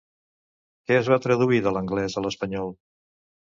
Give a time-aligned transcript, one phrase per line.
[0.87, 2.75] Què es va traduir de l'anglès a l'espanyol?